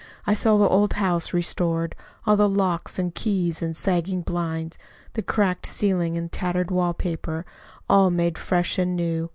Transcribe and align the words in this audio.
I 0.25 0.33
saw 0.33 0.57
the 0.57 0.67
old 0.67 0.93
house 0.93 1.31
restored 1.31 1.95
all 2.25 2.35
the 2.35 2.49
locks 2.49 2.97
and 2.97 3.13
keys 3.13 3.61
and 3.61 3.75
sagging 3.75 4.21
blinds, 4.23 4.79
the 5.13 5.21
cracked 5.21 5.67
ceilings 5.67 6.17
and 6.17 6.31
tattered 6.31 6.71
wallpaper 6.71 7.45
all 7.87 8.09
made 8.09 8.39
fresh 8.39 8.79
and 8.79 8.95
new. 8.95 9.29